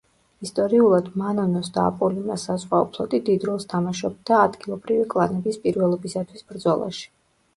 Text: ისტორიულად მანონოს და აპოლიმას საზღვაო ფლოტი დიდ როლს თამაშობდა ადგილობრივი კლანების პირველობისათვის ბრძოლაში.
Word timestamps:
ისტორიულად 0.45 1.09
მანონოს 1.21 1.67
და 1.73 1.83
აპოლიმას 1.89 2.45
საზღვაო 2.49 2.87
ფლოტი 2.95 3.19
დიდ 3.27 3.45
როლს 3.49 3.69
თამაშობდა 3.75 4.41
ადგილობრივი 4.47 5.05
კლანების 5.15 5.63
პირველობისათვის 5.67 6.49
ბრძოლაში. 6.53 7.07